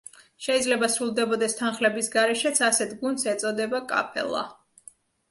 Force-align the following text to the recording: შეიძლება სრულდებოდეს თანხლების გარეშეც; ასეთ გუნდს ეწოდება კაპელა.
შეიძლება 0.43 0.87
სრულდებოდეს 0.93 1.51
თანხლების 1.59 2.09
გარეშეც; 2.15 2.61
ასეთ 2.67 2.95
გუნდს 3.01 3.27
ეწოდება 3.35 3.83
კაპელა. 3.93 4.41